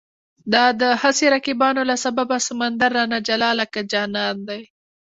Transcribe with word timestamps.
د 0.51 0.53
دا 0.81 0.89
هسې 1.01 1.25
رقیبانو 1.35 1.81
له 1.89 1.95
سببه، 2.03 2.37
سمندر 2.47 2.89
رانه 2.97 3.19
جلا 3.27 3.51
لکه 3.61 3.79
جانان 3.91 4.35
دی 4.47 4.61